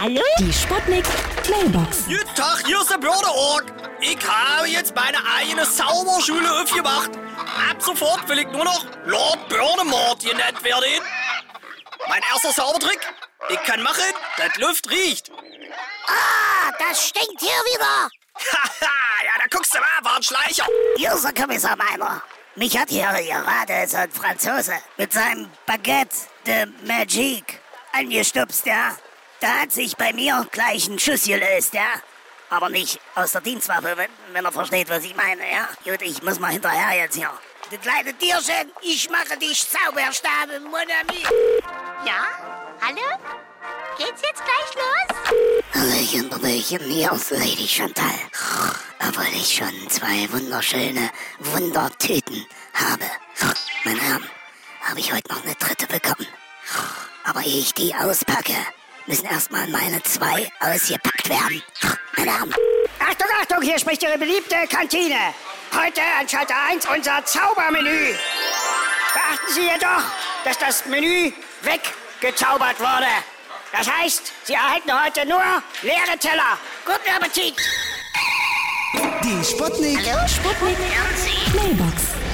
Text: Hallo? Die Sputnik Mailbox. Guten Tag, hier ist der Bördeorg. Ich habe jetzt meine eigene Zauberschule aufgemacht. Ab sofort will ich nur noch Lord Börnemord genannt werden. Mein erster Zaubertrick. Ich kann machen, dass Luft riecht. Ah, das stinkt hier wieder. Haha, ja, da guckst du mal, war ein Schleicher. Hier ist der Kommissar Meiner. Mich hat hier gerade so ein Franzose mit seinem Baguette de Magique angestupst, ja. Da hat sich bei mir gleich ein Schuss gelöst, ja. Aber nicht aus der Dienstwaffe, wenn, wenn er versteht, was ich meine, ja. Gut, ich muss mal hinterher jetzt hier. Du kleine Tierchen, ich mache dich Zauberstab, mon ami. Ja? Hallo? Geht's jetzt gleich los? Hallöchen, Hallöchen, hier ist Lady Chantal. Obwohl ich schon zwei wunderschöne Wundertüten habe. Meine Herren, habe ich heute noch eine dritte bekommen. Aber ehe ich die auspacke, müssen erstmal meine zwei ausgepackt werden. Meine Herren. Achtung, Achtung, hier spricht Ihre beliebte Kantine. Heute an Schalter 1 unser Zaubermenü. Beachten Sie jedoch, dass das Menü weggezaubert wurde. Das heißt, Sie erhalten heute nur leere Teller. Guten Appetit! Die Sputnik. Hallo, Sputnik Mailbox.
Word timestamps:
Hallo? 0.00 0.22
Die 0.38 0.50
Sputnik 0.50 1.04
Mailbox. 1.50 2.06
Guten 2.06 2.34
Tag, 2.34 2.62
hier 2.64 2.80
ist 2.80 2.90
der 2.90 2.96
Bördeorg. 2.96 3.66
Ich 4.00 4.16
habe 4.26 4.66
jetzt 4.66 4.94
meine 4.94 5.18
eigene 5.36 5.62
Zauberschule 5.64 6.50
aufgemacht. 6.62 7.10
Ab 7.70 7.82
sofort 7.82 8.26
will 8.26 8.38
ich 8.38 8.46
nur 8.46 8.64
noch 8.64 8.86
Lord 9.04 9.46
Börnemord 9.50 10.20
genannt 10.20 10.64
werden. 10.64 11.02
Mein 12.08 12.22
erster 12.32 12.48
Zaubertrick. 12.48 13.00
Ich 13.50 13.62
kann 13.64 13.82
machen, 13.82 14.14
dass 14.38 14.56
Luft 14.56 14.90
riecht. 14.90 15.30
Ah, 16.06 16.72
das 16.78 17.08
stinkt 17.08 17.38
hier 17.38 17.50
wieder. 17.50 18.08
Haha, 18.36 18.90
ja, 19.24 19.32
da 19.36 19.54
guckst 19.54 19.74
du 19.74 19.80
mal, 19.80 20.10
war 20.10 20.16
ein 20.16 20.22
Schleicher. 20.22 20.64
Hier 20.96 21.12
ist 21.12 21.24
der 21.24 21.34
Kommissar 21.34 21.76
Meiner. 21.76 22.22
Mich 22.54 22.78
hat 22.78 22.88
hier 22.88 23.12
gerade 23.12 23.86
so 23.86 23.98
ein 23.98 24.10
Franzose 24.10 24.78
mit 24.96 25.12
seinem 25.12 25.50
Baguette 25.66 26.16
de 26.46 26.64
Magique 26.86 27.60
angestupst, 27.92 28.64
ja. 28.64 28.96
Da 29.40 29.60
hat 29.62 29.72
sich 29.72 29.96
bei 29.96 30.12
mir 30.12 30.46
gleich 30.52 30.86
ein 30.88 30.98
Schuss 30.98 31.24
gelöst, 31.24 31.72
ja. 31.72 31.88
Aber 32.50 32.68
nicht 32.68 33.00
aus 33.14 33.32
der 33.32 33.40
Dienstwaffe, 33.40 33.96
wenn, 33.96 34.10
wenn 34.32 34.44
er 34.44 34.52
versteht, 34.52 34.90
was 34.90 35.04
ich 35.04 35.16
meine, 35.16 35.40
ja. 35.50 35.68
Gut, 35.84 36.02
ich 36.02 36.22
muss 36.22 36.38
mal 36.38 36.52
hinterher 36.52 37.04
jetzt 37.04 37.16
hier. 37.16 37.30
Du 37.70 37.78
kleine 37.78 38.12
Tierchen, 38.14 38.70
ich 38.82 39.08
mache 39.08 39.38
dich 39.38 39.66
Zauberstab, 39.66 40.48
mon 40.62 40.74
ami. 40.74 41.22
Ja? 42.04 42.26
Hallo? 42.82 43.18
Geht's 43.96 44.22
jetzt 44.22 44.42
gleich 44.44 44.74
los? 44.74 45.62
Hallöchen, 45.74 46.30
Hallöchen, 46.32 46.80
hier 46.80 47.12
ist 47.12 47.30
Lady 47.30 47.66
Chantal. 47.66 48.10
Obwohl 49.08 49.32
ich 49.32 49.54
schon 49.54 49.88
zwei 49.88 50.30
wunderschöne 50.32 51.10
Wundertüten 51.38 52.44
habe. 52.74 53.04
Meine 53.84 54.00
Herren, 54.00 54.30
habe 54.82 55.00
ich 55.00 55.12
heute 55.12 55.32
noch 55.32 55.42
eine 55.44 55.54
dritte 55.54 55.86
bekommen. 55.86 56.26
Aber 57.24 57.40
ehe 57.40 57.60
ich 57.60 57.72
die 57.74 57.94
auspacke, 57.94 58.56
müssen 59.10 59.26
erstmal 59.26 59.66
meine 59.66 60.00
zwei 60.04 60.48
ausgepackt 60.60 61.28
werden. 61.28 61.62
Meine 62.16 62.30
Herren. 62.30 62.54
Achtung, 63.00 63.26
Achtung, 63.40 63.62
hier 63.62 63.76
spricht 63.78 64.02
Ihre 64.04 64.16
beliebte 64.16 64.54
Kantine. 64.68 65.34
Heute 65.74 66.00
an 66.18 66.28
Schalter 66.28 66.54
1 66.68 66.86
unser 66.86 67.24
Zaubermenü. 67.24 68.14
Beachten 69.12 69.52
Sie 69.52 69.62
jedoch, 69.62 70.04
dass 70.44 70.58
das 70.58 70.86
Menü 70.86 71.32
weggezaubert 71.62 72.78
wurde. 72.78 73.08
Das 73.72 73.90
heißt, 73.90 74.32
Sie 74.44 74.54
erhalten 74.54 74.92
heute 74.92 75.26
nur 75.26 75.42
leere 75.82 76.16
Teller. 76.18 76.56
Guten 76.84 77.10
Appetit! 77.16 77.56
Die 79.24 79.44
Sputnik. 79.44 79.98
Hallo, 80.06 80.28
Sputnik 80.28 80.78
Mailbox. 80.78 81.39